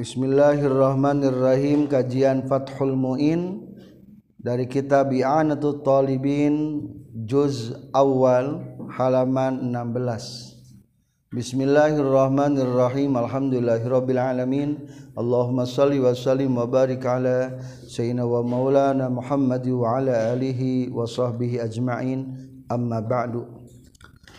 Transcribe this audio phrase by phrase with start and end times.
[0.00, 1.84] Bismillahirrahmanirrahim.
[1.84, 3.68] Kajian Fathul Muin
[4.40, 6.88] dari kitab I'anatul Talibin
[7.28, 8.64] juz awal
[8.96, 13.12] halaman 16 Bismillahirrahmanirrahim.
[13.12, 14.88] Alhamdulillahirabbil alamin.
[15.20, 21.04] Allahumma salli wa sallim wa barik ala sayyidina wa maulana Muhammad wa ala alihi wa
[21.04, 22.24] sahbihi ajma'in.
[22.72, 23.44] Amma ba'du.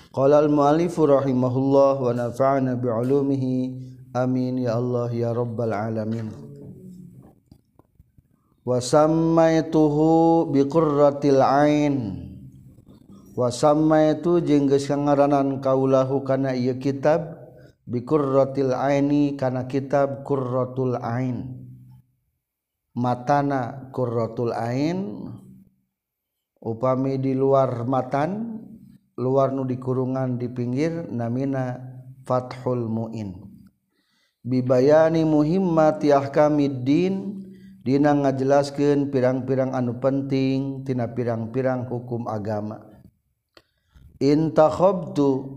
[0.09, 3.90] Qala al-mu'allifu rahimahullah wa nafa'ana bi 'ulumihi.
[4.11, 6.31] Amin ya Allah ya rabbal alamin.
[8.61, 11.95] Wa sammaituhu biqurratil ain.
[13.31, 17.39] Wa sammaitu jeung geus ngaranan kaulahu kana ieu kitab
[17.87, 21.57] biqurratil aini kana kitab qurratul ain.
[22.91, 25.31] Matana qurratul ain
[26.59, 28.59] upami di luar matan
[29.15, 31.79] luar nu dikurungan di pinggir namina
[32.27, 33.50] fathul muin
[34.41, 36.29] bibayani muhimmat tiah
[37.81, 42.77] Dina ngajelaskan pirang-pirang anu penting tina pirang-pirang hukum agama.
[44.21, 45.49] Intahobtu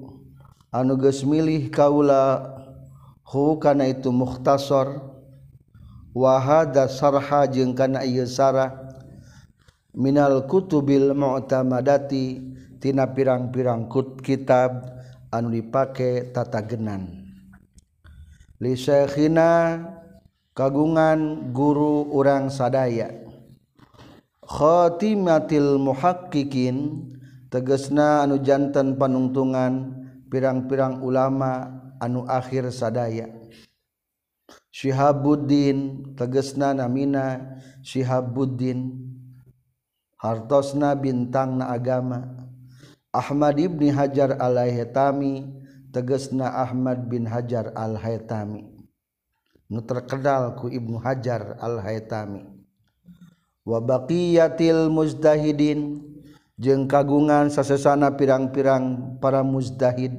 [0.72, 2.48] anu geus milih kaula
[3.28, 5.04] hu kana itu mukhtasar.
[6.16, 8.72] Wa hadza sarha jeung kana ieu sarah.
[9.92, 12.40] Minal kutubil mu'tamadati
[12.80, 14.80] tina pirang-pirang kut kitab
[15.28, 17.23] anu dipake tatagenan.
[18.64, 19.84] lisekhina
[20.56, 23.12] kagungan guru orang sadaya.
[24.40, 26.76] Khotimatil muhaqqiqin
[27.52, 29.92] tegesna anu jantan panungtungan
[30.32, 31.68] pirang-pirang ulama
[32.00, 33.28] anu akhir sadaya.
[34.72, 39.12] Syihabuddin tegesna namina Syihabuddin.
[40.16, 42.48] Hartosna bintang na agama.
[43.12, 45.63] Ahmad ibni Hajar alaihi tami
[45.94, 48.66] tegesna Ahmad bin Hajar al-Haytami.
[49.70, 52.42] Nu terkedal ku Ibnu Hajar al-Haytami.
[53.62, 56.02] Wa baqiyatil muzdahidin
[56.58, 60.18] jeung kagungan sasesana pirang-pirang para muzdahid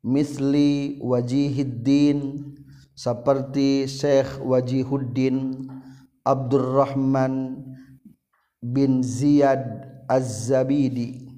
[0.00, 2.50] misli wajihiddin
[2.94, 5.66] seperti Syekh Wajihuddin
[6.22, 7.58] Abdurrahman
[8.62, 11.28] bin Ziyad Az-Zabidi.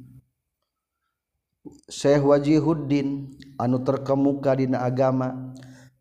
[1.89, 5.55] Syekh Wajihuddin anu terkemuka dina agama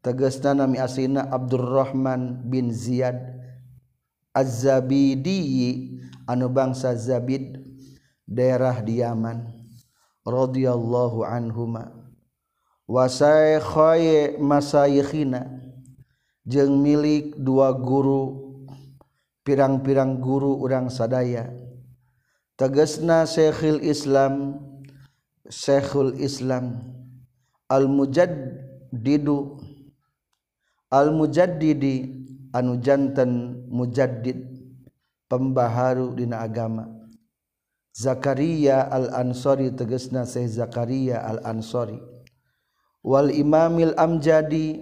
[0.04, 3.18] tegesna nami asina Abdurrahman bin Ziyad
[4.34, 7.62] Az-Zabidi anu bangsa Zabid
[8.26, 9.46] daerah di Yaman
[10.26, 11.94] radhiyallahu anhuma.
[12.90, 15.48] Wa saykhoye masayikhina
[16.44, 18.44] jeung milik dua guru
[19.46, 21.52] pirang-pirang guru urang sadaya.
[22.58, 24.60] Tegesna Syekhul Islam
[25.48, 26.82] Syekhul Islam.
[27.70, 29.58] al mujaddidu
[30.94, 32.22] al mujaddidi
[32.54, 34.46] anu jantan mujaddid
[35.26, 36.86] pembaharu dina agama.
[37.94, 42.02] Zakaria al-Ansori tegesna Syekh Zakaria al-Ansori.
[43.06, 44.82] Wal imamil amjadi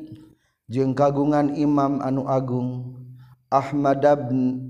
[0.72, 2.96] jeung kagungan imam anu agung
[3.52, 4.64] Ahmad bin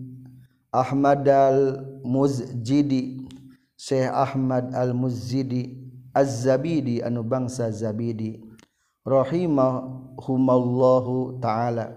[0.74, 3.30] Ahmad al-Muzjidi
[3.78, 5.91] Syekh Ahmad al-Muzjidi.
[6.14, 8.44] az-zabidi anu bangsa zabidi.
[9.02, 11.92] Rahimahumallahu taala.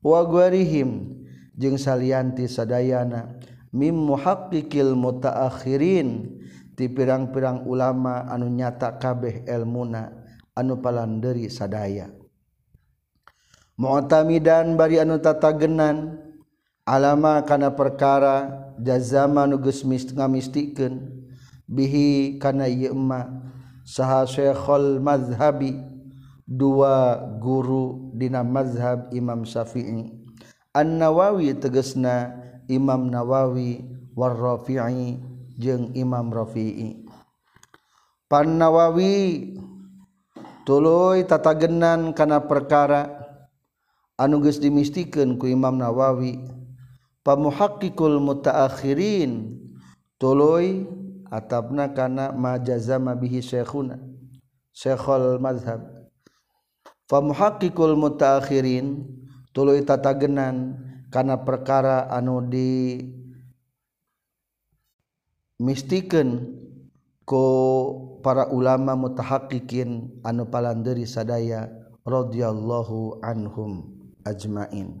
[0.00, 1.20] Wa gwarihim
[1.58, 3.28] jeung salianti sadayana.
[3.70, 6.38] Mim muhaqqiqil mutaakhirin
[6.74, 10.10] ti pirang-pirang ulama anu nyata kabeh elmuna
[10.56, 12.10] anu palanderi sadaya.
[13.80, 16.18] Mu'tamidan bari anu tatagenan
[16.84, 21.19] alama kana perkara jazama nu geus ngamistikeun
[21.70, 23.30] bihi kana yma
[23.86, 25.78] saha syekhul mazhabi
[26.50, 30.10] dua guru dina mazhab Imam Syafi'i.
[30.74, 32.34] An-Nawawi tegesna
[32.66, 33.86] Imam Nawawi
[34.18, 35.22] war Rafi'i
[35.54, 37.06] jeung Imam Rafi'i.
[38.26, 39.54] Pan Nawawi
[40.66, 43.10] tuluy tatagenan kana perkara
[44.18, 46.38] anu geus dimistikeun ku Imam Nawawi.
[47.22, 49.54] Pamuhaqqiqul mutaakhirin
[50.18, 50.88] tuluy
[51.30, 54.02] atapna kana majazama bihi syekhuna
[54.74, 55.80] syekhul mazhab
[57.06, 59.06] fa muhaqqiqul mutaakhirin
[59.54, 60.78] tuluy tatagenan
[61.10, 62.98] kana perkara anu di
[65.58, 66.60] mistikeun
[67.26, 67.44] ku
[68.20, 71.70] para ulama mutahaqqiqin anu palanderi sadaya
[72.06, 73.86] radhiyallahu anhum
[74.24, 74.98] ajmain.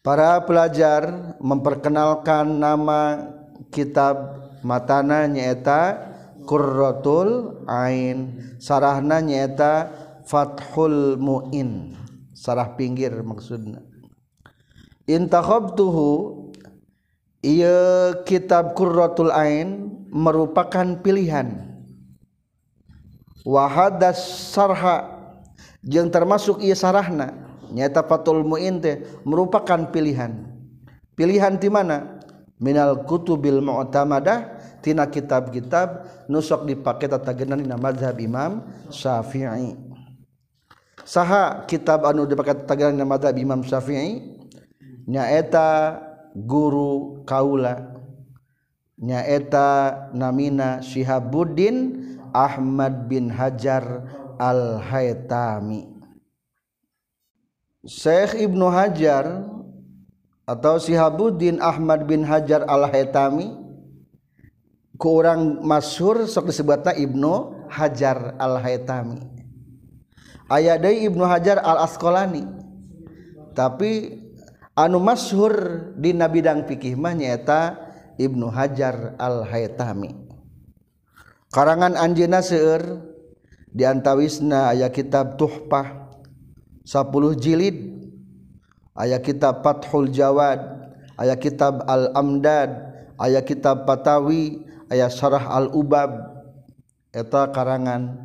[0.00, 3.28] Para pelajar memperkenalkan nama
[3.68, 6.12] kitab matana nyaeta
[6.44, 8.38] qurratul ain.
[8.60, 9.90] Sarahna nyaeta
[10.26, 11.96] fathul muin.
[12.36, 13.84] Sarah pinggir maksudna.
[15.04, 16.08] Intakhabtuhu
[17.42, 17.80] ieu
[18.24, 21.68] kitab qurratul ain merupakan pilihan.
[23.44, 24.20] Wahadas
[24.52, 25.08] sarha
[25.80, 27.32] jeung termasuk ieu sarahna.
[27.70, 30.46] Nyata fathul muin teh merupakan pilihan.
[31.14, 32.19] Pilihan di mana?
[32.60, 38.62] minal kutubil mu'tamadah tina kitab-kitab nusok dipakai tatagenan dina mazhab Imam
[38.92, 39.74] Syafi'i.
[41.02, 44.38] Saha kitab anu dipakai tatagenan dina mazhab Imam Syafi'i?
[45.08, 45.98] Nyaeta
[46.36, 47.96] guru kaula.
[49.00, 52.04] Nyaeta namina Syihabuddin
[52.36, 54.04] Ahmad bin Hajar
[54.36, 55.88] Al-Haytami.
[57.80, 59.48] Syekh Ibnu Hajar
[60.50, 63.54] atau Sihabuddin Ahmad bin Hajar al-Haytami
[64.98, 69.22] ku urang masyhur sok disebutna Ibnu Hajar al-Haytami
[70.50, 72.42] aya deui Ibnu Hajar al-Asqalani.
[73.50, 74.18] Tapi
[74.74, 75.54] anu masyhur
[75.94, 77.78] di bidang fikih mah nyaeta
[78.18, 80.30] Ibnu Hajar al-Haytami
[81.50, 83.10] karangan anjeunna seueur
[83.70, 86.10] di antawisna aya kitab Tuhfah
[86.86, 87.99] 10 jilid.
[89.00, 90.60] ayat kitab Fathul Jawad
[91.16, 92.70] ayat kitab Al-Amdad
[93.20, 96.40] ayat kitab Patawi ayat Syarah Al-Ubab.
[97.10, 98.16] Eta karangan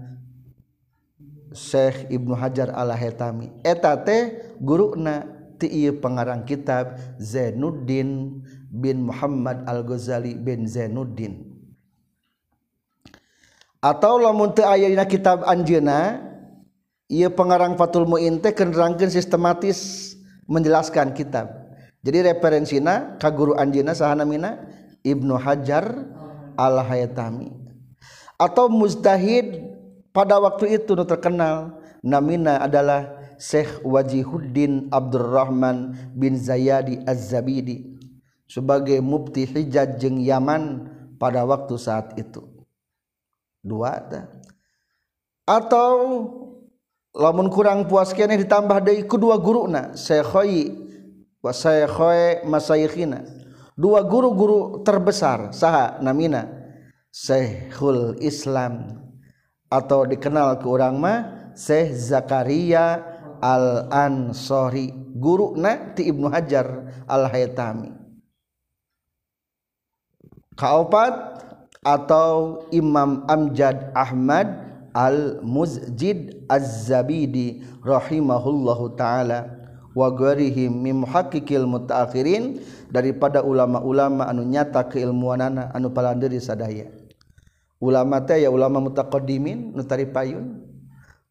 [1.50, 3.50] Syekh Ibnu Hajar Al-Haytami.
[3.66, 5.25] Eta teh guruna
[5.57, 11.56] ti ieu pengarang kitab Zainuddin bin Muhammad Al-Ghazali bin Zainuddin.
[13.81, 16.21] Atau lamun teu aya dina kitab anjeunna
[17.10, 20.13] ieu pengarang Fatul Muin teh kenerangkeun sistematis
[20.45, 21.50] menjelaskan kitab
[22.06, 24.62] jadi referensina ka guru anjeuna saha namina
[25.06, 25.86] Ibnu Hajar
[26.57, 27.50] Al-Haytami
[28.38, 29.65] atau mustahid
[30.15, 37.95] pada waktu itu nu terkenal namina adalah Syekh Wajihuddin Abdurrahman bin Zayadi Az-Zabidi
[38.47, 40.88] sebagai mufti Hijaz jeung Yaman
[41.18, 42.45] pada waktu saat itu.
[43.65, 44.30] Dua ada.
[45.45, 45.94] Atau
[47.15, 50.69] lamun kurang puas kene ditambah dari kedua guru na sekhoi
[51.39, 53.23] wa sekhoi masaykhina
[53.79, 56.47] dua guru-guru terbesar saha namina
[57.15, 58.91] Syekhul Islam.
[59.71, 61.19] Atau dikenal ke orang mah
[61.56, 63.01] Syekh Zakaria
[63.39, 68.06] Al Ansori guru na ti Ibnu Hajar Al Haytami
[70.56, 71.13] kaopat
[71.83, 79.51] atau Imam Amjad Ahmad al-muzjid az-zabidi rahimahullahu taala
[79.92, 86.88] wa gharihim mim hakikil mutaakhirin daripada ulama-ulama anu nyata keilmuanana anu palandiri sadaya.
[87.83, 90.63] Ulama teh ya ulama mutaqaddimin nu tari payun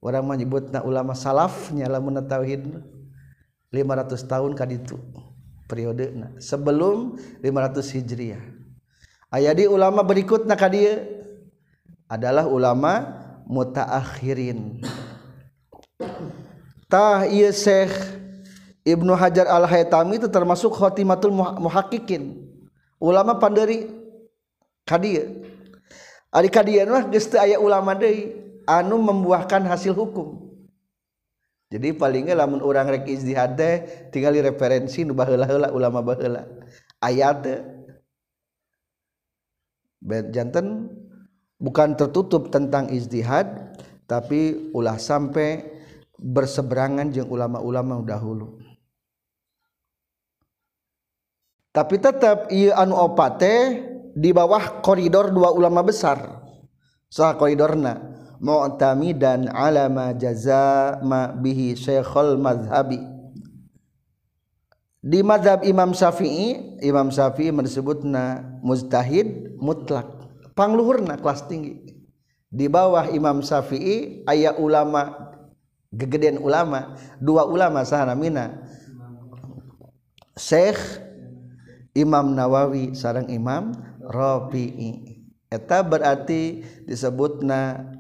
[0.05, 2.69] urang mah nyebutna ulama salafnya lamun tauhid
[3.73, 5.01] 500 tahun kaditu
[5.65, 8.45] periodena sebelum 500 hijriah.
[9.33, 11.01] Aya di ulama berikutna ka dieu
[12.07, 14.85] adalah ulama mutaakhirin.
[16.89, 17.93] Tah ieu Syekh
[18.85, 22.45] Ibnu Hajar al-Haytami itu termasuk khotimatul muhakikin
[23.01, 23.89] ulama panderi
[24.85, 25.45] kadir.
[26.35, 28.35] Ari kadian mah geus teu aya ulama deui
[28.67, 30.45] anu membuahkan hasil hukum.
[31.73, 36.47] Jadi palingnya lamun orang rek izdihad teh tinggal referensi nu baheula-heula ulama baheula.
[37.01, 37.47] Ayat
[40.35, 40.91] jantan
[41.65, 43.73] bukan tertutup tentang ijtihad
[44.05, 45.65] tapi ulah sampai
[46.21, 48.61] berseberangan jeung ulama-ulama dahulu.
[51.73, 53.83] Tapi tetap iya anu opate
[54.15, 56.45] di bawah koridor dua ulama besar.
[57.09, 57.99] Sah koridorna
[58.39, 63.15] mu'tamidan ala ma jaza ma bihi syekhul madhabi
[65.05, 70.09] di madhab Imam Syafi'i Imam Syafi'i menyebutna mujtahid mutlak
[70.55, 71.95] pangluhurna kelas tinggi.
[72.55, 75.35] Di bawah Imam Syafi'i ayah ulama
[75.91, 78.63] gegedean ulama dua ulama sahanamina
[80.35, 80.79] Syekh
[81.95, 87.95] Imam Nawawi sarang Imam Rabi'i eta berarti disebutna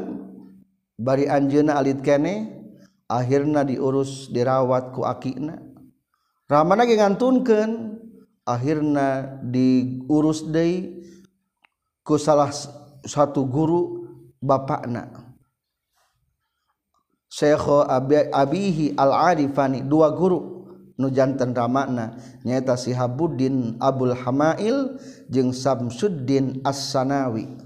[0.97, 2.51] bari Anjena alit kene
[3.07, 5.67] akhirnya diurus dirawat ku akina
[6.47, 7.99] Ramana ge ngantunkeun?
[8.47, 11.03] Akhirna diurus deui
[12.07, 12.55] ku salah
[13.03, 14.07] satu guru
[14.39, 15.35] bapakna.
[17.27, 17.67] Syekh
[18.31, 22.15] Abihi Al-Arifani dua guru nu janten ramana
[22.47, 24.95] nyaeta Sihabuddin Abdul Hamail
[25.27, 27.66] jeung Samsuddin As-Sanawi.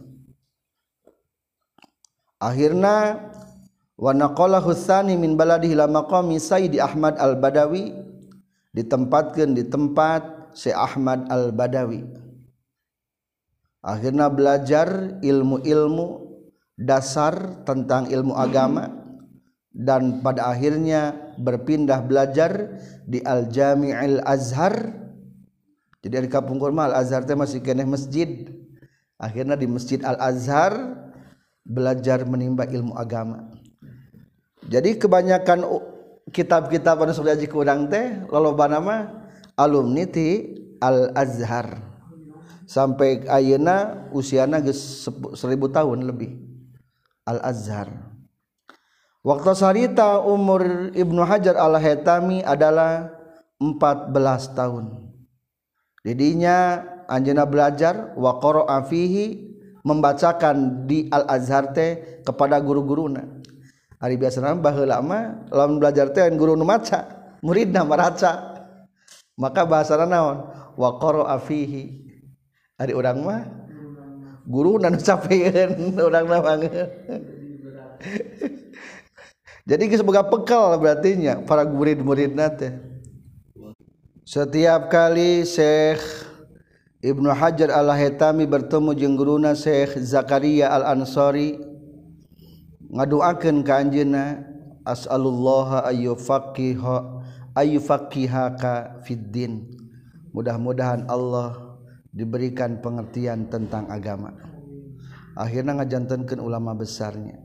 [2.41, 3.21] Akhirna
[4.01, 7.93] wa naqalahu tsani min baladihi la maqami Sayyidi Ahmad Al-Badawi
[8.73, 12.03] ditempatkeun di tempat Syekh Ahmad Al-Badawi.
[13.81, 16.29] Akhirnya belajar ilmu-ilmu
[16.81, 18.89] dasar tentang ilmu agama
[19.71, 25.01] dan pada akhirnya berpindah belajar di Al-Jami' Al-Azhar
[26.01, 28.49] jadi di kampung kurma Al-Azhar itu masih kena masjid.
[29.21, 30.73] Akhirnya di Masjid Al-Azhar
[31.71, 33.47] belajar menimba ilmu agama.
[34.67, 35.63] Jadi kebanyakan
[36.35, 41.87] kitab-kitab anu sudah jadi kurang teh loloba nama alumni ti Al-Azhar.
[42.67, 45.39] Sampai ayeuna usiana geus 1000
[45.71, 46.39] tahun lebih.
[47.27, 47.91] Al-Azhar.
[49.21, 53.13] Waktu sarita umur Ibnu Hajar al-Haytami adalah
[53.61, 55.13] 14 tahun.
[56.01, 59.50] Didinya anjena belajar wa qara'a fihi
[59.87, 63.41] membacakan di al-azhar teh kepada guru-guruna
[64.01, 67.05] hari biasanya baheula lama lawan belajar teh guru nu maca
[67.45, 68.49] muridna maraca.
[69.41, 70.53] Maka bahasana naon?
[70.77, 71.97] Wa qara'a fihi.
[72.77, 73.61] Ari urang mah
[74.49, 76.73] guru nu capeeun urang banget
[79.69, 82.81] jadi semoga bekal berartinya para murid-murid nate
[84.25, 86.01] setiap kali Syekh
[87.01, 91.57] Ibnu Hajar al-Haytami bertemu jeung guruna Syekh Zakaria al-Ansari
[92.93, 94.45] ngaduakeun ka anjeunna
[94.85, 96.97] as'alullaha ayyufaqiha
[97.57, 99.65] ayyufaqihaka fid din.
[100.37, 101.81] Mudah-mudahan Allah
[102.13, 104.37] diberikan pengertian tentang agama.
[105.33, 107.41] Akhirnya ngajantenkeun ulama besarnya.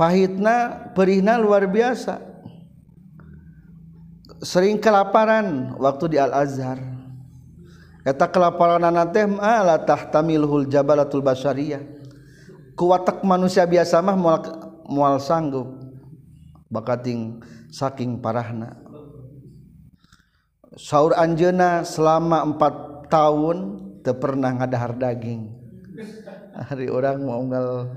[0.00, 2.24] Pahitna perihna luar biasa.
[4.40, 6.91] Sering kelaparan waktu di Al Azhar
[8.02, 8.82] eta kelaparan
[9.14, 12.02] teh la tahtamilhul jabalatul basyariyah
[12.74, 14.40] kuatak manusia biasa mah moal,
[14.88, 15.68] moal sanggup
[16.72, 18.76] bakating saking parahna.
[20.72, 23.58] Saur anjeuna selama empat tahun
[24.00, 25.52] teu pernah ngadahar daging.
[26.68, 27.92] Hari orang mau unggal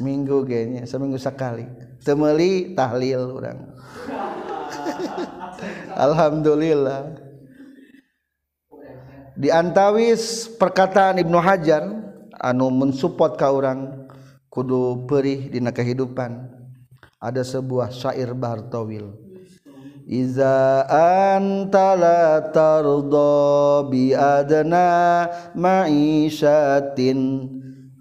[0.00, 1.68] minggu kayaknya seminggu sekali.
[2.00, 3.66] Temeli tahlil orang
[6.06, 7.25] Alhamdulillah
[9.36, 11.84] di antawis perkataan Ibnu Hajar
[12.40, 14.08] anu mensupport ka orang
[14.48, 16.56] kudu perih dina kehidupan.
[17.16, 19.26] Ada sebuah syair Bartowil
[20.06, 25.26] Iza anta la tarda bi adna
[25.58, 27.18] ma'ishatin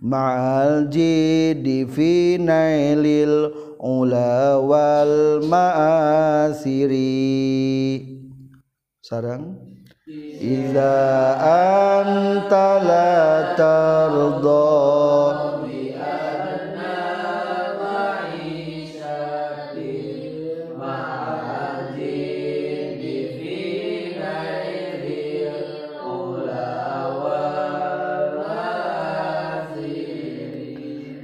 [0.06, 3.50] ma'al jidi fi nailil
[3.82, 6.94] ula wal ma'asiri.
[9.02, 9.58] Sarang
[10.06, 11.34] Iza
[11.98, 13.10] anta la
[13.58, 14.62] tardha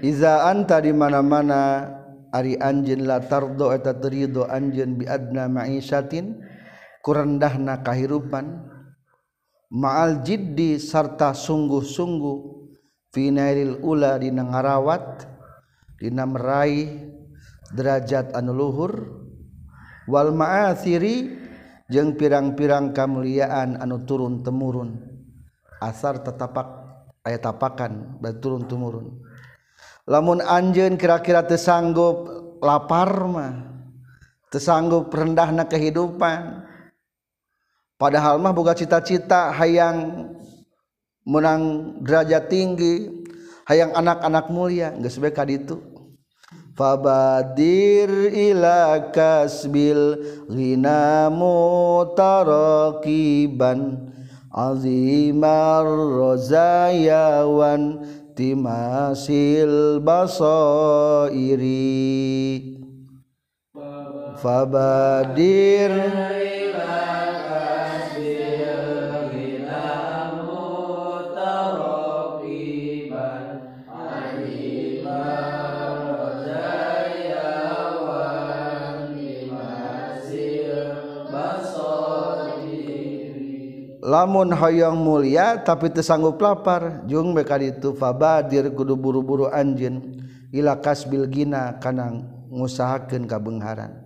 [0.02, 1.86] Iza anta di mana-mana
[2.34, 6.42] ari anjin la tardo eta terido anjin bi adna ma'isyatin
[7.06, 8.71] kurendahna kahirupan.
[9.72, 12.40] ma'al jiddi sarta sungguh-sungguh
[13.16, 15.26] finairil ula dina ngarawat
[15.96, 17.12] dina meraih
[17.72, 18.94] derajat anu luhur.
[20.12, 21.40] Wal ma'athiri
[21.92, 24.96] jeung pirang-pirang kamuliaan anu turun temurun
[25.84, 26.68] asar tetapak
[27.28, 29.20] aya tapakan turun temurun
[30.08, 32.32] lamun anjeun kira-kira teu sanggup
[32.64, 33.54] lapar mah
[34.48, 36.64] teu sanggup rendahna kehidupan
[38.02, 40.26] padahal mah boga cita-cita hayang
[41.22, 43.22] menang derajat tinggi
[43.70, 45.78] hayang anak-anak mulia geus bae ka ditu.
[46.72, 50.16] Fabadir ila kasbil
[50.50, 54.10] ghina mutarakiban
[54.50, 58.02] azimar rozayawan
[58.34, 61.70] timasil basairi.
[64.42, 65.94] Fabadir
[84.12, 90.20] lamun hoyong mulia tapi tersanggup lapar jung beka itu fabadir kudu buru-buru anjin
[90.52, 92.12] ila kasbil gina kana
[92.52, 94.04] ngusahakeun kabengharan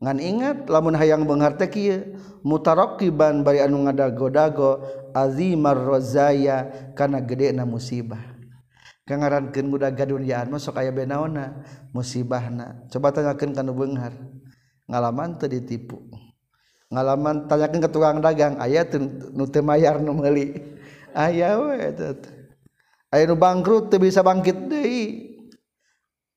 [0.00, 4.80] ngan ingat lamun hayang beunghar teh kieu mutaraqiban bari anu ngadago-dago
[5.10, 8.38] azimar rozaya kana gedena musibah.
[9.08, 11.64] Kangarankeun budak gadunyaan mah sok aya benaona
[11.96, 12.84] musibahna.
[12.92, 14.12] Coba tanyakeun kana beunghar
[14.84, 16.27] ngalaman teu ditipu.
[16.88, 18.96] ngalaman tanyakan ke tukang dagang ayat
[19.32, 20.56] nute mayar nu meuli.
[21.18, 21.74] Aya we
[23.10, 25.28] aya nu bangkrut teu bisa bangkit deui.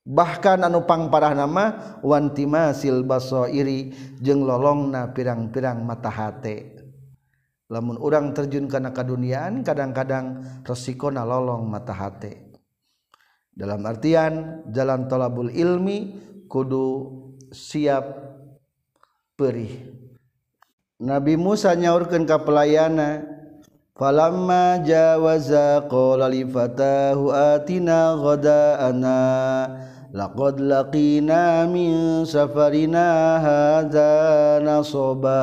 [0.01, 6.81] Bahkan anu pang parah nama wantimasil basoiri jeung lolongna pirang-pirang mata hate.
[7.69, 12.51] Lamun orang terjun kana kaduniaan kadang-kadang resikona lolong mata hate.
[13.53, 16.17] Dalam artian jalan tolabul ilmi
[16.49, 16.87] kudu
[17.53, 18.03] siap
[19.37, 20.01] perih.
[21.01, 23.25] Nabi Musa nyaurkeun ka pelayana
[23.97, 29.17] falamma jawaza qala li fatahu atina ghadaana
[30.13, 35.41] laqad laqina min safarina hadza nasaba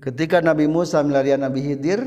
[0.00, 2.00] ketika Nabi Musa melarian Nabi Khidir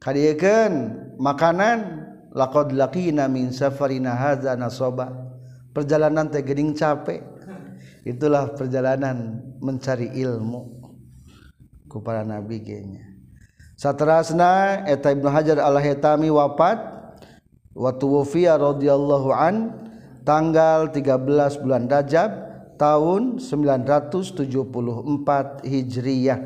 [0.00, 0.72] kadiekeun
[1.20, 5.12] makanan laqad laqina min safarina hadza nasaba
[5.76, 7.35] perjalanan teh geuning capek
[8.06, 10.78] itulah perjalanan mencari ilmu
[11.90, 13.02] ku para nabi genya
[13.74, 16.78] satrasna eta Ibnu Hajar Al-Haytami wafat
[17.76, 19.74] wa tuwfiya radhiyallahu an
[20.24, 22.30] tanggal 13 bulan Rajab
[22.80, 24.48] tahun 974
[25.64, 26.40] Hijriyah.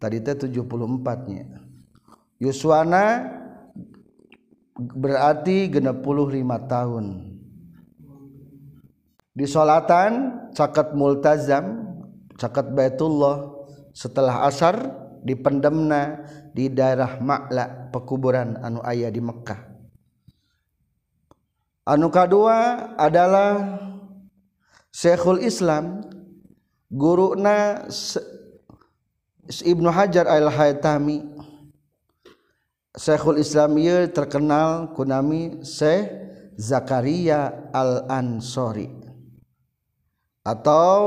[0.00, 1.44] Tadi teh 74 nya.
[2.40, 3.28] Yuswana
[4.76, 7.06] berarti 65 tahun.
[9.36, 11.90] Di salatan caket multazam
[12.40, 13.52] caket Baitullah
[13.92, 14.80] setelah asar
[15.20, 16.24] di pendemna
[16.56, 19.60] di daerah Ma'la pekuburan anu ayah di Mekkah.
[21.84, 23.76] Anu kedua adalah
[24.88, 26.00] Syekhul Islam
[26.88, 27.84] guruna
[29.50, 31.28] Ibnu Hajar Al-Haytami.
[32.96, 36.10] Syekhul Islam ieu terkenal kunami Syekh
[36.58, 39.09] Zakaria Al-Ansori
[40.44, 41.00] atau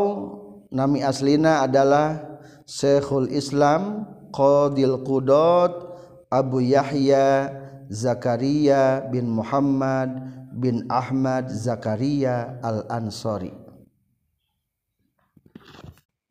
[0.69, 2.21] nami aslina adalah
[2.63, 5.99] Syekhul Islam Qadil Qudot
[6.31, 7.51] Abu Yahya
[7.91, 10.09] Zakaria bin Muhammad
[10.53, 13.51] bin Ahmad Zakaria Al-Ansari.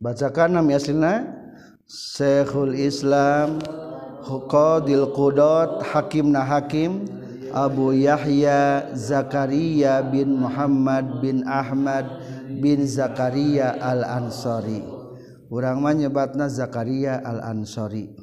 [0.03, 1.43] Bacakan nami aslina.
[1.93, 3.61] Syekhul Islam
[4.25, 7.05] Qadil Qudot Hakimna Hakim
[7.53, 12.22] Abu Yahya Zakaria bin Muhammad bin Ahmad
[12.63, 14.79] bin Zakaria al-Ansari.
[15.51, 15.99] Urang mah
[16.47, 18.15] Zakaria al-Ansari.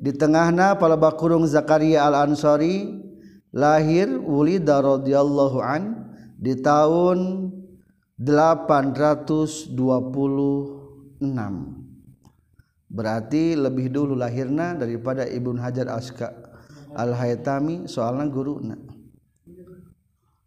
[0.00, 3.04] Di tengahna pala bakurung Zakaria al-Ansari
[3.52, 6.08] lahir ulida radhiyallahu an
[6.40, 7.52] di tahun
[8.16, 9.76] 826
[12.90, 15.86] berarti lebih dulu lahirna daripada Ibnu Hajar
[16.96, 18.74] al-Haytami soalna guruna.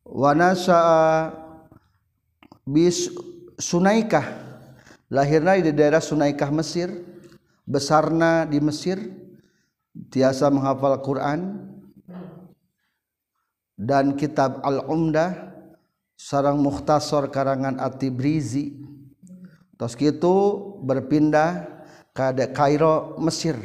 [0.04, 1.43] Wa nasaa
[2.64, 3.12] bis
[3.60, 4.26] Sunaikah.
[5.14, 6.90] Lahirna di daerah Sunaikah Mesir.
[7.64, 9.00] Besarna di Mesir.
[10.10, 11.70] Tiasa menghafal Quran.
[13.78, 15.54] Dan kitab Al-Umdah.
[16.18, 18.80] Sarang mukhtasar karangan At-Tibrizi.
[19.78, 20.36] Tos itu
[20.82, 21.68] berpindah
[22.14, 23.58] ke Kairo Mesir.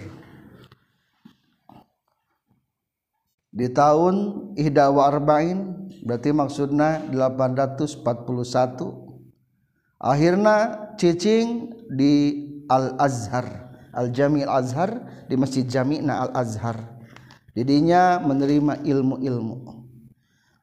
[3.49, 4.17] Di tahun
[4.57, 8.03] Ihda wa Arba'in berarti maksudna 841
[9.99, 10.57] akhirnya
[10.99, 14.91] cicing di Al-Azhar Al-Jami Al-Azhar
[15.27, 16.79] di Masjid Jami'na Al-Azhar.
[17.51, 19.57] Didinya menerima ilmu-ilmu.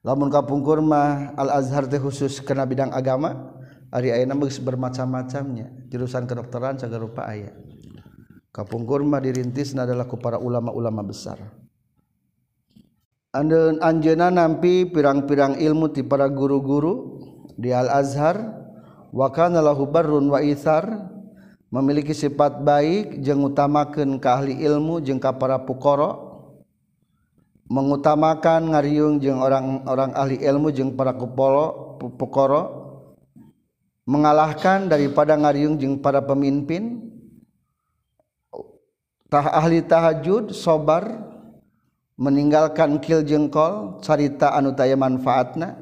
[0.06, 3.52] Lamun kapungkur mah Al-Azhar teh khusus kena bidang agama
[3.92, 5.92] ari ayeuna geus bermacam-macamnya.
[5.92, 7.52] Jurusan kedokteran sagara rupa aya.
[8.56, 11.42] Kapungkur mah dirintisna adalah ku para ulama-ulama besar.
[13.36, 17.20] Andun anjeuna nampi pirang-pirang ilmu ti para guru-guru
[17.60, 18.40] di Al Azhar
[19.12, 21.12] wa kana lahu barrun wa ithar.
[21.68, 26.16] Memiliki sifat baik jeung utamakeun ka ahli ilmu jeung ka para fuqara
[27.68, 32.72] mengutamakan ngariung jeung orang-orang ahli ilmu jeung para kupolo fuqara
[34.08, 37.12] mengalahkan daripada ngariung jeung para pemimpin.
[39.28, 41.35] Tah ahli tahajud sobar.
[42.16, 45.76] meninggalkan kil jengkol carita anu taya manfaatna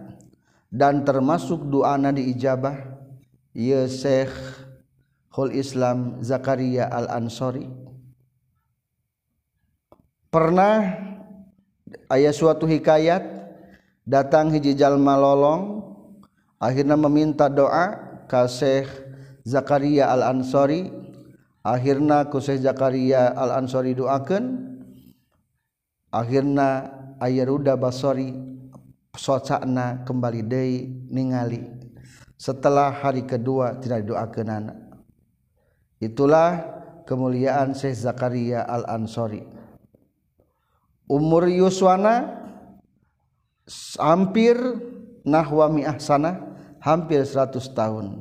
[0.73, 2.97] dan termasuk doana diijabah
[3.53, 4.33] ye Syekh
[5.29, 7.69] Hul Islam Zakaria Al Ansori
[10.33, 10.97] pernah
[12.09, 13.21] ayah suatu hikayat
[14.01, 15.85] datang hiji jalma lolong
[16.57, 17.93] akhirnya meminta doa
[18.25, 18.89] ka Syekh
[19.45, 20.89] Zakaria Al Ansori
[21.61, 24.72] akhirnya ku Syekh Zakaria Al Ansori doakeun
[26.13, 26.93] akhirnya
[27.25, 28.37] ayah ruda basori
[29.17, 31.65] socakna kembali day ningali.
[32.37, 34.77] Setelah hari kedua tidak didoakan anak
[36.03, 36.59] itulah
[37.07, 39.39] kemuliaan Syekh Zakaria Al Ansori
[41.07, 42.43] umur Yuswana
[43.95, 44.59] hampir
[45.23, 46.51] nahwa mi'ah sana
[46.83, 48.19] hampir 100 tahun.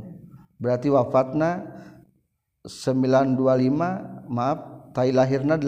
[0.63, 1.67] Berarti wafatna
[2.63, 4.59] 925 maaf
[4.95, 5.59] tai lahirna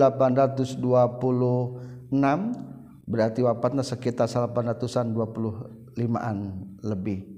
[2.14, 2.74] 820
[3.04, 6.36] berarti wapatnya sekitar 800an 25an
[6.80, 7.34] lebih.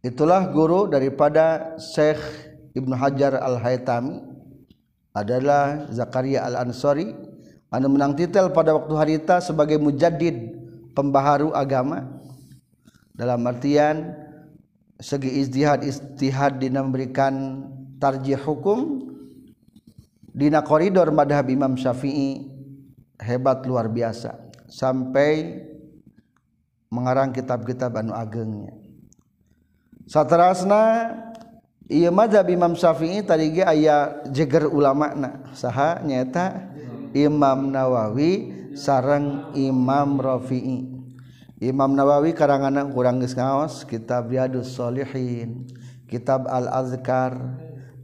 [0.00, 2.20] Itulah guru daripada Syekh
[2.78, 4.22] Ibnu Hajar Al-Haytami
[5.10, 7.10] adalah Zakaria Al-Ansori.
[7.72, 10.54] Anda menang titel pada waktu harita sebagai mujaddid
[10.94, 12.06] pembaharu agama.
[13.16, 14.14] Dalam artian
[15.00, 17.64] segi istihad istihad dina memberikan
[18.00, 19.10] tarjih hukum
[20.36, 22.55] dina koridor madhab Imam Syafi'i
[23.20, 24.36] hebat luar biasa.
[24.66, 25.62] Sampai
[26.90, 28.74] mengarang kitab-kitab anu agengnya.
[30.06, 31.14] Satrasna
[31.90, 36.74] ieu mazhab Imam Syafi'i tadi ge aya jeger ulama na saha nyaeta?
[37.16, 40.96] Imam Nawawi sareng Imam Rafi'i.
[41.56, 45.64] Imam Nawawi karangan kurang geus ngaos kitab Riyadus Shalihin
[46.04, 47.32] kitab Al Azkar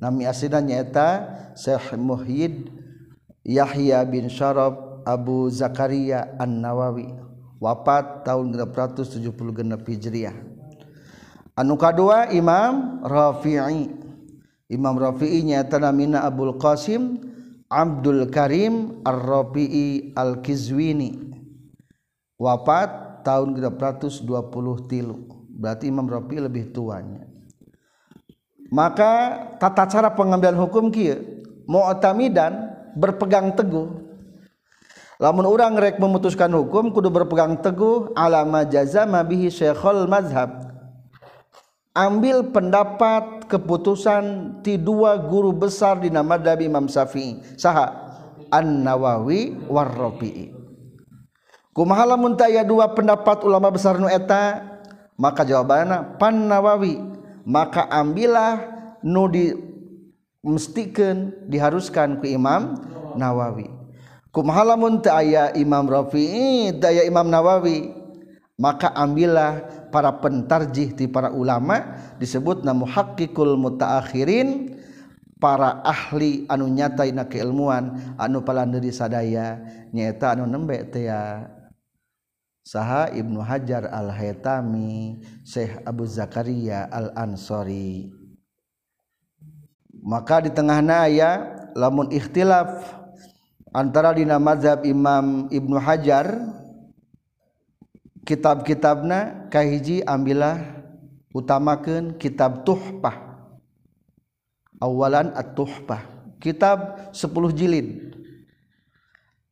[0.01, 2.73] nami asina nyaeta Syekh Muhyidd
[3.45, 10.35] Yahya bin Syarab Abu Zakaria An-Nawawi wafat tahun 670 genep Hijriah.
[11.55, 13.87] Anu kadua Imam Rafi'i.
[14.67, 17.23] Imam Rafi'i nyata namina Abdul Qasim
[17.71, 21.31] Abdul Karim Ar-Rafi'i Al-Kizwini.
[22.43, 24.27] Wafat tahun 620
[24.91, 25.31] tilu.
[25.55, 27.31] Berarti Imam Rafi'i lebih tuanya.
[28.73, 31.21] Maka tata cara pengambilan hukum kia
[31.69, 34.12] mu'tamidan berpegang teguh
[35.23, 40.75] lamun orang rek memutuskan hukum kudu berpegang teguh alama jazama bihi syekhul mazhab.
[41.95, 47.39] Ambil pendapat keputusan ti dua guru besar di nama Dabi Imam Syafi'i.
[47.61, 47.93] Saha?
[48.49, 50.63] An Nawawi war Rafi'i
[51.73, 54.71] kumaha lamun taya dua pendapat ulama besar nu eta?
[55.17, 56.99] Maka jawabannya pan Nawawi
[57.45, 58.59] maka ambillah
[59.05, 59.53] nu di
[60.41, 62.81] mestikeun diharuskan ku Imam
[63.15, 63.82] Nawawi
[64.33, 68.01] kumhalamun aya Imam Rafi daya Imam Nawawi.
[68.61, 74.79] Maka ambillah para pentarjih di para ulama disebut namu hakikul mutaakhirin
[75.41, 79.59] para ahli anu nyatai na keilmuan anu palandiri sadaya
[79.91, 81.49] nyata anu nembe tea
[82.63, 88.15] saha Ibnu Hajar al-Haytami Syekh Abu Zakaria al-Ansori.
[90.07, 91.31] Maka di tengah naya
[91.75, 93.02] lamun ikhtilaf
[93.73, 96.29] antara dina mazhab Imam Ibnu Hajar
[98.23, 100.61] kitab-kitabna kahiji ambillah
[101.33, 103.33] utamakeun kitab tuhfah.
[104.83, 106.11] Awalan at-tuhfah.
[106.43, 108.19] Kitab 10 jilid.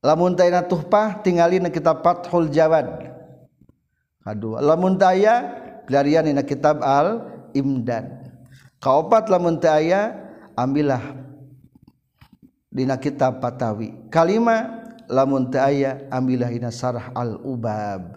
[0.03, 2.89] Lamun tayna tuhfah tingali na kitab Fathul Jawad.
[4.21, 5.49] Kadua lamun taya
[5.89, 7.25] pelarian dina kitab Al
[7.57, 8.21] Imdad
[8.81, 10.17] kaopat lamun taya
[10.57, 11.01] ambillah
[12.71, 14.09] dina kitab Patawi.
[14.09, 18.17] Kalima lamun teu aya ambillah dina sarah al ubab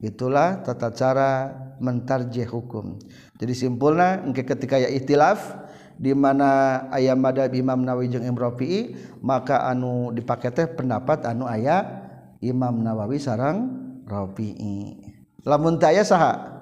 [0.00, 3.00] itulah tata cara mentarjih hukum.
[3.40, 5.56] Jadi simpulna engke ketika ya ikhtilaf
[5.96, 11.44] di mana ayam madhab Imam Nawawi jeung Imam Rafi'i maka anu dipake teh pendapat anu
[11.48, 12.04] aya
[12.40, 13.68] Imam Nawawi sarang
[14.04, 14.96] Rafi'i.
[15.44, 16.60] Lamun teu aya saha?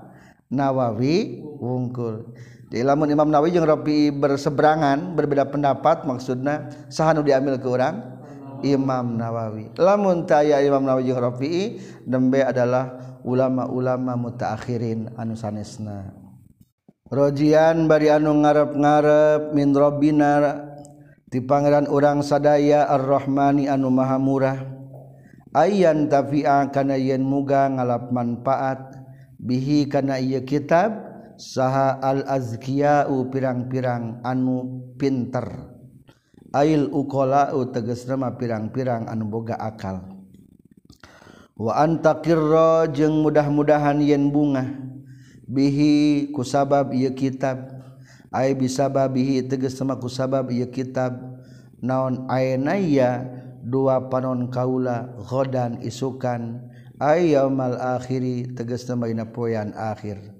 [0.51, 2.35] Nawawi wungkul.
[2.69, 7.97] Jadi lamun Imam Nawawi jeung Rafi berseberangan, berbeda pendapat maksudna saha nu diambil ke orang
[8.61, 9.73] Imam Nawawi.
[9.81, 16.13] Lamun taya Imam Nawawi jeung Rafi dembe adalah ulama-ulama mutaakhirin anu sanesna.
[17.09, 20.61] Rojian bari anu ngarep-ngarep min Rabbina
[21.25, 24.61] di pangeran urang sadaya Ar-Rahmani anu Maha Murah.
[25.57, 28.93] Ayan tafi'a kana yen muga ngalap manfaat
[29.41, 31.08] bihi kana ieu kitab
[31.39, 35.47] saha al-azkiyau pirang-pirang anu pinter.
[36.51, 40.03] Ail uqala'u tegas nama pirang-pirang anu boga akal.
[41.55, 44.67] Wa antakirra jeung mudah-mudahan yen bunga.
[45.49, 47.79] Bihi kusabab ieu kitab.
[48.29, 51.15] Ay bisabab bihi tegas nama kusabab ieu kitab.
[51.79, 53.23] Naon aynaya
[53.63, 56.65] dua panon kaula ghadan isukan.
[56.99, 60.38] Ayyamal akhiri tegas nama dina poean akhir.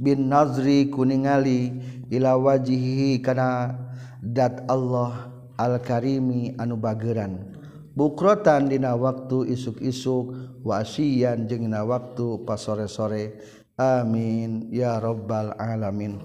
[0.00, 1.76] Bin nazri kuningali
[2.08, 3.76] ila wajihi kana
[4.24, 5.28] dat Allah
[5.60, 7.52] al karimi anu bageran.
[7.92, 10.32] Bukrotan dina waktu isuk-isuk
[10.64, 13.36] wa asyian jeung dina waktu pas sore-sore
[13.76, 16.16] amin ya robbal alamin.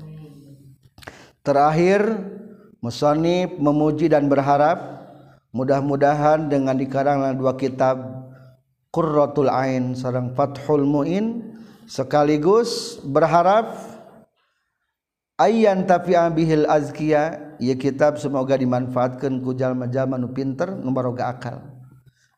[1.43, 2.01] Terakhir
[2.79, 4.77] musonib memuji dan berharap
[5.51, 8.01] mudah-mudahan dengan dikaranglah dua kitab
[8.91, 11.54] Qurratul Ain sarang Fathul Muin
[11.85, 13.77] sekaligus berharap
[15.37, 21.57] ayyan tapi abihil azkiya ya kitab semoga dimanfaatkan ku jalma-jalma nu pinter nu baroga akal.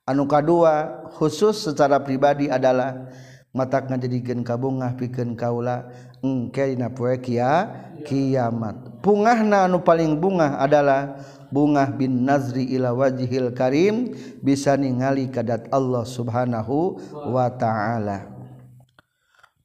[0.07, 3.11] Anu kadua khusus secara pribadi adalah
[3.51, 5.91] mata ngajadikeun kabungah pikeun kaula
[6.23, 7.67] engke dina poe kia
[8.07, 9.03] kiamat.
[9.03, 11.19] Pungahna anu paling bungah adalah
[11.51, 18.36] bungah bin nazri ila wajhil karim bisa ningali kadat Allah subhanahu wa ta'ala.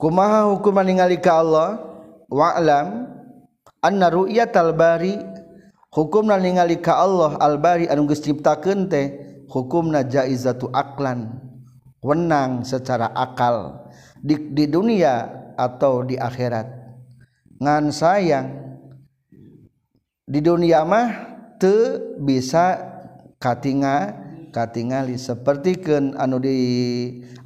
[0.02, 1.78] kumaha hukuman ningali ka Allah?
[2.26, 3.06] Wa'lam
[3.78, 5.14] anna ru'yatal bari.
[5.92, 9.12] Hukumna ningali ka Allah al bari anu geus ciptakeun teh
[9.52, 11.36] hukumna jaizatu aklan
[12.00, 13.86] wenang secara akal
[14.24, 16.64] di, di dunia atau di akhirat.
[17.60, 18.48] Ngan sayang
[20.24, 21.08] di dunia mah
[21.60, 22.80] te bisa
[23.36, 24.16] katinga
[24.48, 26.56] katingali seperti ken anu di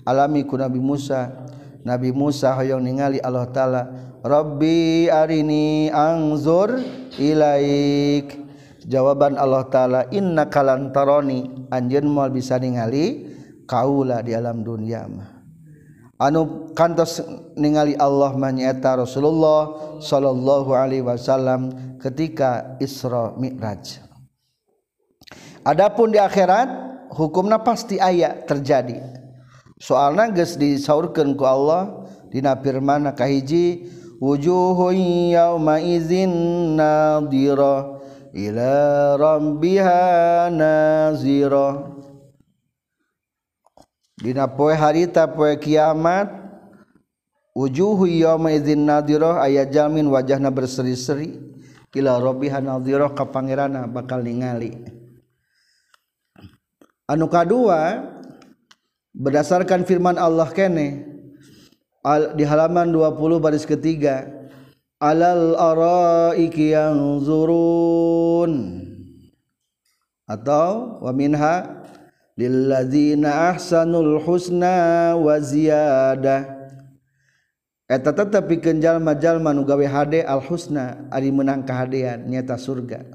[0.06, 1.50] alami ku Nabi Musa.
[1.86, 3.82] Nabi Musa hoyong ningali Allah taala
[4.26, 6.82] Rabbi arini angzur
[7.14, 8.42] ilaik.
[8.82, 13.30] Jawaban Allah taala inna kalan taroni anjeun moal bisa ningali
[13.70, 15.30] kaula di alam dunia mah.
[16.18, 17.22] Anu kantos
[17.54, 21.70] ningali Allah manyaeta Rasulullah sallallahu alaihi wasallam
[22.02, 24.02] ketika Isra Mi'raj.
[25.62, 26.66] Adapun di akhirat
[27.14, 29.25] hukumnya pasti ayat terjadi.
[29.76, 33.88] soal nages disaurkan ku Allah dina firman kahiji
[34.20, 36.32] wujuhun yawma izin
[36.76, 37.96] nadira
[38.32, 38.72] ila
[39.16, 41.92] rabbiha nazira.
[44.16, 46.32] Dina poe harita poe kiamat
[47.52, 51.36] wujuhu yawma izin nadira aya jamin wajahna berseri-seri
[51.96, 54.72] ila rabbiha nadira ka pangeranna bakal ningali.
[57.06, 58.15] Anu kadua
[59.16, 61.08] berdasarkan firman Allah kene
[62.36, 64.28] di halaman 20 baris ketiga
[65.00, 68.52] alal araiki yanzurun.
[70.26, 71.86] Atau wa minha
[72.34, 76.42] lilladzina ahsanul husna wa ziyadah
[77.86, 83.06] eta tetep pikeun jalma-jalma nu gawe hade al husna ari menang kahadean nyata surga.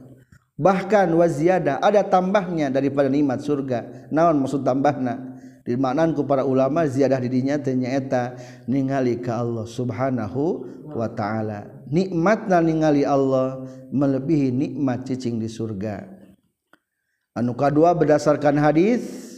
[0.55, 4.07] Bahkan wa ziyadah ada tambahnya daripada nikmat surga.
[4.07, 5.30] Naon maksud tambahna
[5.65, 11.85] dimaknanku para ulama ziyadah didinya tenyaeta ningali ke Allah subhanahu wa ta'ala.
[11.91, 16.07] Nikmatna ningali Allah melebihi nikmat cicing di surga.
[17.31, 19.31] Anu kedua berdasarkan hadis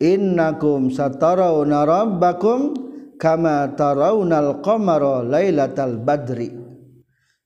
[0.00, 2.72] innakum satarawna rabbakum
[3.20, 6.52] kama tarawnal qamara lailatal badri.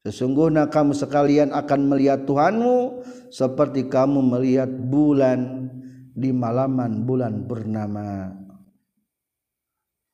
[0.01, 5.69] Sesungguhnya kamu sekalian akan melihat Tuhanmu seperti kamu melihat bulan.
[6.15, 8.35] Di malaman bulan purnama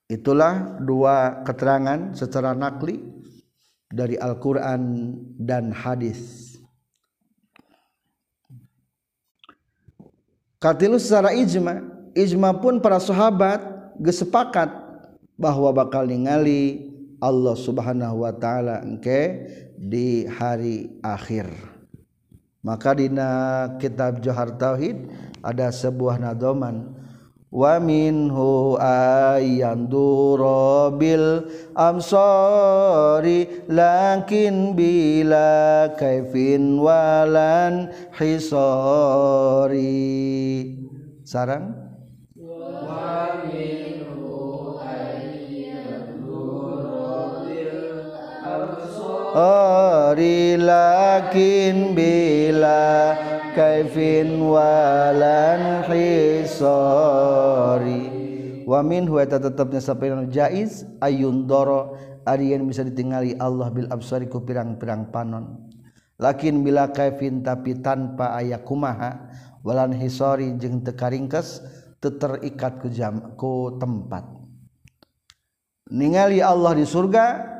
[0.07, 3.01] itulah dua keterangan secara nakli
[3.87, 6.47] dari Al-Qur'an dan hadis
[10.57, 11.85] Katilu secara ijma
[12.17, 13.61] ijma pun para sahabat
[14.01, 14.73] gesepakat
[15.37, 16.89] bahwa bakal ningali
[17.21, 19.45] Allah Subhanahu wa taala engke
[19.77, 21.76] di hari akhir.
[22.67, 23.31] Maka dina
[23.79, 25.07] kitab Johar Tauhid
[25.39, 26.99] ada sebuah nadoman.
[27.47, 30.11] Wa minhu ayandura
[30.91, 37.87] bil amsari lakin bila kaifin walan
[38.19, 39.15] hisari
[41.23, 41.71] sarang?
[42.35, 43.76] Wa minhu
[49.35, 53.17] ori lakin bila
[53.51, 57.09] kaifin walan hisori.
[58.67, 61.95] Wa min huwa tetapnya sapirang jaiz ayun doro
[62.27, 65.71] ari bisa ditinggali Allah bil absari ku pirang-pirang panon.
[66.19, 69.31] Lakin bila kaifin tapi tanpa aya kumaha
[69.63, 71.63] walan hisori jeung teu karingkes
[72.03, 74.27] teu terikat ku jam ku tempat.
[75.87, 77.55] Ningali Allah di surga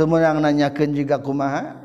[0.00, 1.76] temenang nanyakan juga kumaha?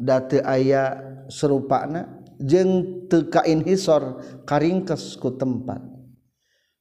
[0.00, 0.96] Date aya
[1.28, 2.08] serupana
[2.40, 5.84] jeng tekain hisor karingkes ku tempat.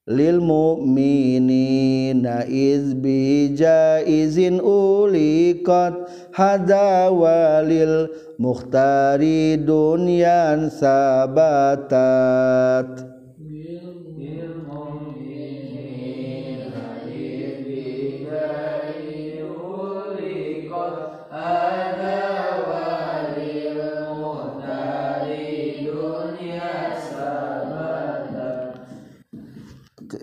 [0.07, 8.07] Lil mu'minina iz bija izin uliqat hada walil
[8.39, 11.99] mukhtari dunyan sabatat.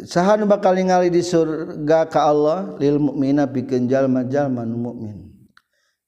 [0.05, 5.35] sahan bakal ningali di surga ka Allah lil mukmina pikeun jalma-jalma nu mukmin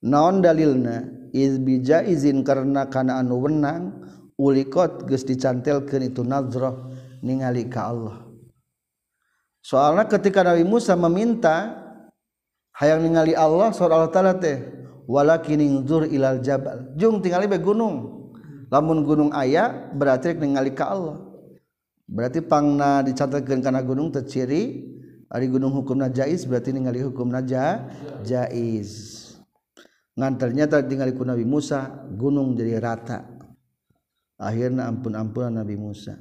[0.01, 1.17] naon dalilna?
[1.35, 3.93] Iz bija izin karena kana anu wenang
[4.39, 6.87] ulikot geus dicantelkeun itu nazrah
[7.19, 8.25] ningali ka Allah.
[9.59, 11.75] Soalnya ketika Nabi Musa meminta
[12.79, 14.63] hayang ningali Allah soal Allah taala teh
[15.03, 16.95] walakin ingzur ilal jabal.
[16.95, 18.15] Jung tingali be gunung.
[18.71, 21.26] Lamun gunung aya berarti ningali ka Allah.
[22.07, 24.95] berarti pangna dicatatkan karena gunung terciri
[25.27, 27.83] Ari gunung hukum najais berarti ningali hukum naja
[28.23, 29.27] jaiz
[30.17, 33.27] ngan ternyata tinggal ku Nabi Musa gunung jadi rata.
[34.37, 36.17] Akhirnya ampun-ampunan Nabi Musa.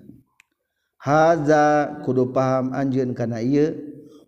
[1.01, 3.77] Haza kudu paham anjeun kana ieu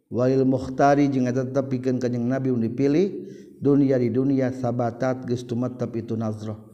[0.09, 3.07] walil mukhtari jeung eta tetepikeun kanjing Nabi dipilih
[3.59, 6.67] dunia di dunia sabatat geus tumetep itu nazrah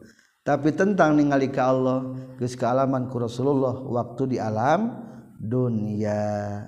[0.44, 2.04] tapi tentang ningali ke Allah
[2.36, 4.92] geus kealaman ku Rasulullah waktu di alam
[5.40, 6.60] dunia.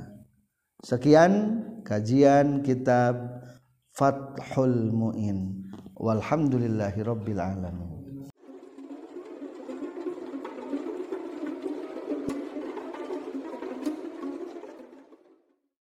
[0.81, 3.21] Sekian kajian kitab
[3.93, 5.69] Fathul Muin.
[5.97, 7.96] Walhamdulillahirabbil alamin.